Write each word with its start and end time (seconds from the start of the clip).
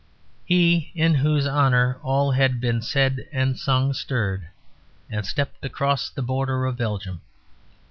He 0.45 0.91
in 0.95 1.13
whose 1.13 1.45
honour 1.45 1.99
all 2.01 2.31
had 2.31 2.59
been 2.59 2.81
said 2.81 3.27
and 3.31 3.59
sung 3.59 3.93
stirred, 3.93 4.47
and 5.11 5.27
stepped 5.27 5.63
across 5.63 6.09
the 6.09 6.23
border 6.23 6.65
of 6.65 6.75
Belgium. 6.75 7.21